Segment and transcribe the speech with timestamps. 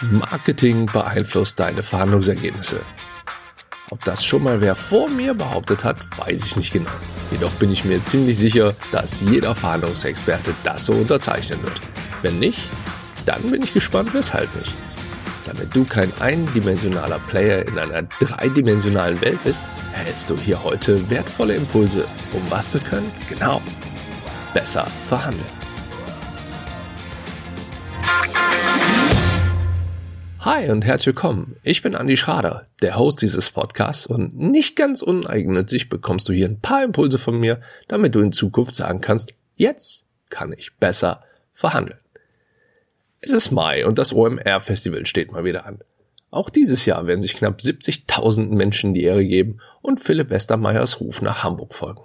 [0.00, 2.80] Marketing beeinflusst deine Verhandlungsergebnisse.
[3.90, 6.90] Ob das schon mal wer vor mir behauptet hat, weiß ich nicht genau.
[7.30, 11.80] Jedoch bin ich mir ziemlich sicher, dass jeder Verhandlungsexperte das so unterzeichnen wird.
[12.22, 12.60] Wenn nicht,
[13.26, 14.72] dann bin ich gespannt, weshalb nicht.
[15.46, 21.54] Damit du kein eindimensionaler Player in einer dreidimensionalen Welt bist, erhältst du hier heute wertvolle
[21.54, 23.10] Impulse, um was zu können?
[23.30, 23.62] Genau,
[24.52, 25.57] besser verhandeln.
[30.40, 31.56] Hi und herzlich willkommen.
[31.64, 36.46] Ich bin Andi Schrader, der Host dieses Podcasts und nicht ganz uneigennützig bekommst du hier
[36.46, 41.24] ein paar Impulse von mir, damit du in Zukunft sagen kannst, jetzt kann ich besser
[41.54, 41.98] verhandeln.
[43.20, 45.80] Es ist Mai und das OMR Festival steht mal wieder an.
[46.30, 51.20] Auch dieses Jahr werden sich knapp 70.000 Menschen die Ehre geben und Philipp Westermeyers Ruf
[51.20, 52.02] nach Hamburg folgen.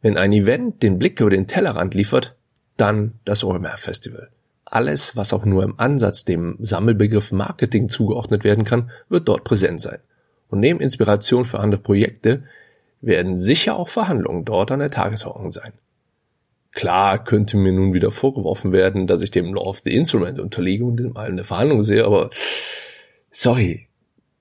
[0.00, 2.36] Wenn ein Event den Blick über den Tellerrand liefert,
[2.78, 4.30] dann das OMR Festival.
[4.70, 9.80] Alles, was auch nur im Ansatz dem Sammelbegriff Marketing zugeordnet werden kann, wird dort präsent
[9.80, 9.98] sein.
[10.50, 12.44] Und neben Inspiration für andere Projekte
[13.00, 15.72] werden sicher auch Verhandlungen dort an der Tagesordnung sein.
[16.72, 20.84] Klar könnte mir nun wieder vorgeworfen werden, dass ich dem Law of the Instrument unterliege
[20.84, 22.30] und allem eine Verhandlung sehe, aber
[23.30, 23.88] sorry,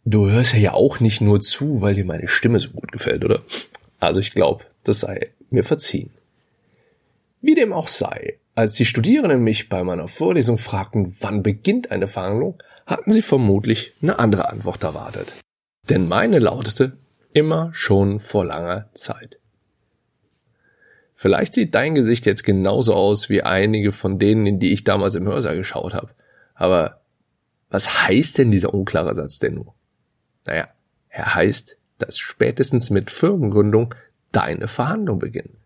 [0.06, 3.44] du hörst ja auch nicht nur zu, weil dir meine Stimme so gut gefällt, oder?
[4.00, 6.10] Also ich glaube, das sei mir verziehen.
[7.42, 12.08] Wie dem auch sei, als die Studierenden mich bei meiner Vorlesung fragten, wann beginnt eine
[12.08, 15.34] Verhandlung, hatten sie vermutlich eine andere Antwort erwartet.
[15.90, 16.98] Denn meine lautete
[17.34, 19.40] immer schon vor langer Zeit.
[21.14, 25.16] Vielleicht sieht dein Gesicht jetzt genauso aus wie einige von denen, in die ich damals
[25.16, 26.10] im Hörsaal geschaut habe.
[26.54, 27.02] Aber
[27.70, 29.74] was heißt denn dieser unklare Satz denn nur?
[30.46, 30.70] Naja,
[31.10, 33.96] er heißt, dass spätestens mit Firmengründung
[34.32, 35.58] deine Verhandlung beginnen.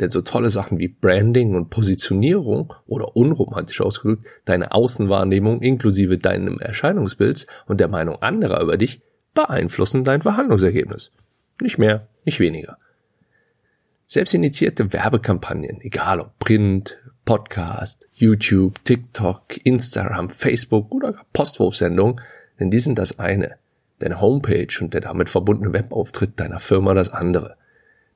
[0.00, 6.58] Denn so tolle Sachen wie Branding und Positionierung oder unromantisch ausgedrückt deine Außenwahrnehmung inklusive deinem
[6.58, 9.00] Erscheinungsbilds und der Meinung anderer über dich
[9.34, 11.12] beeinflussen dein Verhandlungsergebnis.
[11.60, 12.78] Nicht mehr, nicht weniger.
[14.06, 22.20] Selbst initiierte Werbekampagnen, egal ob Print, Podcast, YouTube, TikTok, Instagram, Facebook oder Postwurfsendungen,
[22.60, 23.56] denn die sind das eine.
[23.98, 27.56] Deine Homepage und der damit verbundene Webauftritt deiner Firma das andere.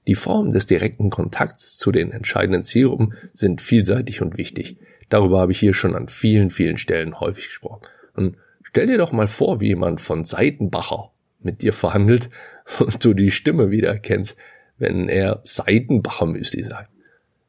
[0.06, 4.77] Die Formen des direkten Kontakts zu den entscheidenden Zielgruppen sind vielseitig und wichtig.
[5.09, 7.83] Darüber habe ich hier schon an vielen, vielen Stellen häufig gesprochen.
[8.15, 11.10] Und stell dir doch mal vor, wie jemand von Seitenbacher
[11.41, 12.31] mit dir verhandelt
[12.78, 14.37] und du die Stimme wieder erkennst,
[14.78, 16.91] wenn er Seitenbacher Müsli sagt.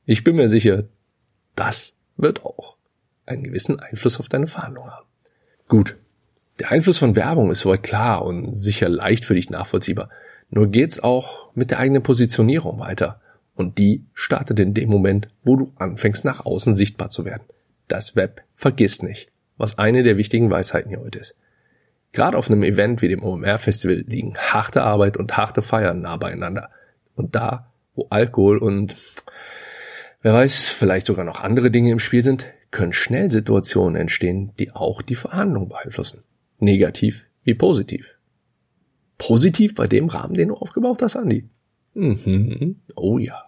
[0.06, 0.86] Ich bin mir sicher,
[1.56, 2.76] das wird auch
[3.26, 5.08] einen gewissen Einfluss auf deine Verhandlung haben.
[5.68, 5.98] Gut.
[6.60, 10.10] Der Einfluss von Werbung ist soweit klar und sicher leicht für dich nachvollziehbar.
[10.52, 13.22] Nur geht's auch mit der eigenen Positionierung weiter.
[13.56, 17.44] Und die startet in dem Moment, wo du anfängst, nach außen sichtbar zu werden.
[17.88, 21.36] Das Web vergisst nicht, was eine der wichtigen Weisheiten hier heute ist.
[22.12, 26.18] Gerade auf einem Event wie dem OMR Festival liegen harte Arbeit und harte Feiern nah
[26.18, 26.70] beieinander.
[27.16, 28.98] Und da, wo Alkohol und
[30.22, 34.72] wer weiß, vielleicht sogar noch andere Dinge im Spiel sind, können schnell Situationen entstehen, die
[34.72, 36.24] auch die Verhandlung beeinflussen.
[36.60, 38.18] Negativ wie positiv
[39.22, 41.48] positiv bei dem Rahmen, den du aufgebaut hast, Andi?
[41.94, 42.78] Mhm.
[42.96, 43.44] Oh ja.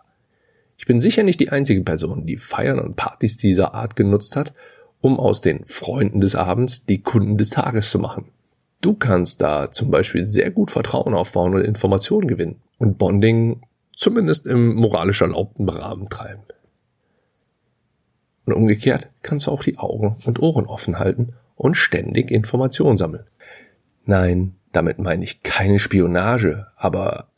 [0.77, 4.53] Ich bin sicher nicht die einzige Person, die Feiern und Partys dieser Art genutzt hat,
[5.01, 8.25] um aus den Freunden des Abends die Kunden des Tages zu machen.
[8.81, 13.61] Du kannst da zum Beispiel sehr gut Vertrauen aufbauen und Informationen gewinnen und Bonding
[13.95, 16.43] zumindest im moralisch erlaubten Rahmen treiben.
[18.45, 23.23] Und umgekehrt kannst du auch die Augen und Ohren offen halten und ständig Informationen sammeln.
[24.05, 27.29] Nein, damit meine ich keine Spionage, aber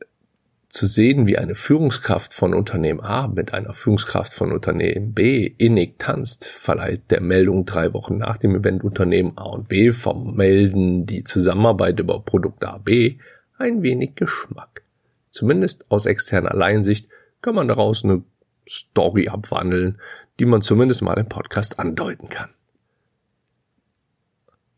[0.70, 6.00] zu sehen, wie eine Führungskraft von Unternehmen A mit einer Führungskraft von Unternehmen B innig
[6.00, 11.06] tanzt, verleiht der Meldung drei Wochen nach dem Event Unternehmen A und B vom Melden
[11.06, 13.20] die Zusammenarbeit über Produkt A B
[13.58, 14.82] ein wenig Geschmack.
[15.30, 17.08] Zumindest aus externer Alleinsicht
[17.42, 18.24] kann man daraus eine
[18.68, 20.02] Story abwandeln,
[20.40, 22.50] die man zumindest mal im Podcast andeuten kann.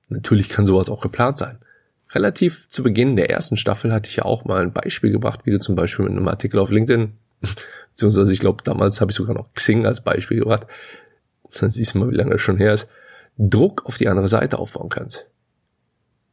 [0.09, 1.59] Natürlich kann sowas auch geplant sein.
[2.11, 5.51] Relativ zu Beginn der ersten Staffel hatte ich ja auch mal ein Beispiel gebracht, wie
[5.51, 7.13] du zum Beispiel mit einem Artikel auf LinkedIn,
[7.91, 10.67] beziehungsweise ich glaube, damals habe ich sogar noch Xing als Beispiel gebracht,
[11.59, 12.87] dann siehst du mal, wie lange das schon her ist,
[13.37, 15.27] Druck auf die andere Seite aufbauen kannst.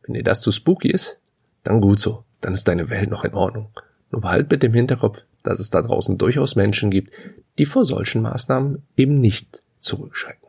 [0.02, 1.18] Wenn dir das zu spooky ist,
[1.62, 3.70] dann gut so, dann ist deine Welt noch in Ordnung.
[4.10, 7.12] Nur behalt bitte im Hinterkopf, dass es da draußen durchaus Menschen gibt,
[7.58, 10.43] die vor solchen Maßnahmen eben nicht zurückschrecken.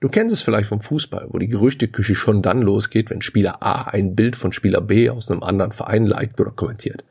[0.00, 3.82] Du kennst es vielleicht vom Fußball, wo die Gerüchteküche schon dann losgeht, wenn Spieler A
[3.82, 7.04] ein Bild von Spieler B aus einem anderen Verein liked oder kommentiert.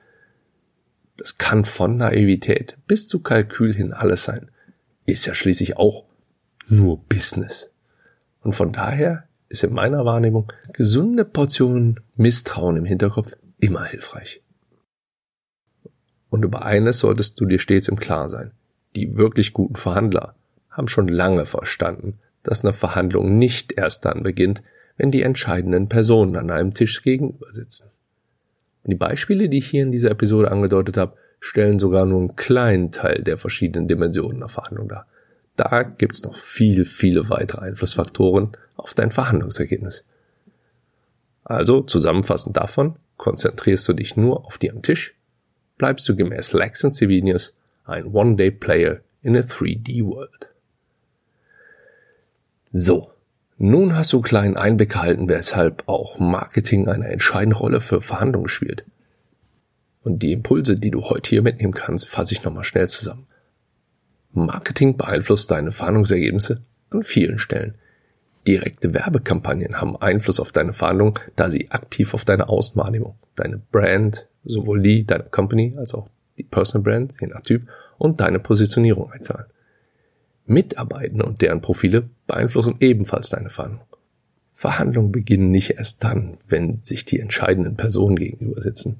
[1.17, 4.51] Das kann von Naivität bis zu Kalkül hin alles sein.
[5.05, 6.05] Ist ja schließlich auch
[6.69, 7.71] nur Business.
[8.41, 14.41] Und von daher ist in meiner Wahrnehmung gesunde Portionen Misstrauen im Hinterkopf immer hilfreich.
[16.29, 18.51] Und über eines solltest du dir stets im Klaren sein.
[18.95, 20.35] Die wirklich guten Verhandler
[20.69, 24.63] haben schon lange verstanden, dass eine Verhandlung nicht erst dann beginnt,
[24.95, 27.89] wenn die entscheidenden Personen an einem Tisch gegenüber sitzen.
[28.85, 32.91] Die Beispiele, die ich hier in dieser Episode angedeutet habe, stellen sogar nur einen kleinen
[32.91, 35.05] Teil der verschiedenen Dimensionen der Verhandlung dar.
[35.57, 40.05] Da gibt's noch viel, viele weitere Einflussfaktoren auf dein Verhandlungsergebnis.
[41.43, 45.15] Also zusammenfassend davon, konzentrierst du dich nur auf die am Tisch,
[45.77, 47.53] bleibst du gemäß Lex und Sivinius
[47.85, 50.49] ein One-Day-Player in a 3D-World.
[52.71, 53.11] So,
[53.57, 58.85] nun hast du kleinen Einblick gehalten, weshalb auch Marketing eine entscheidende Rolle für Verhandlungen spielt.
[60.03, 63.27] Und die Impulse, die du heute hier mitnehmen kannst, fasse ich nochmal schnell zusammen.
[64.31, 66.61] Marketing beeinflusst deine Verhandlungsergebnisse
[66.91, 67.75] an vielen Stellen.
[68.45, 74.27] Direkte Werbekampagnen haben Einfluss auf deine Verhandlungen, da sie aktiv auf deine Außenwahrnehmung, deine Brand,
[74.45, 77.67] sowohl die deiner Company als auch die Personal Brand, je nach Typ,
[77.97, 79.47] und deine Positionierung einzahlen.
[80.47, 83.85] Mitarbeitende und deren Profile beeinflussen ebenfalls deine Verhandlung.
[84.53, 88.99] Verhandlungen beginnen nicht erst dann, wenn sich die entscheidenden Personen gegenüber sitzen.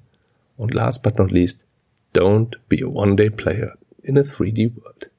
[0.56, 1.66] Und last but not least,
[2.14, 3.74] don't be a one-day player
[4.04, 5.10] in a 3D world.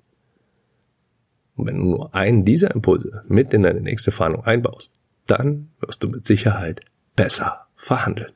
[1.56, 6.04] Und wenn du nur einen dieser Impulse mit in deine nächste Verhandlung einbaust, dann wirst
[6.04, 6.82] du mit Sicherheit
[7.16, 8.32] besser verhandeln.